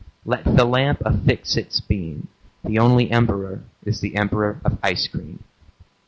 [0.25, 2.27] Let the lamp affix its beam.
[2.65, 5.43] The only emperor is the emperor of ice cream.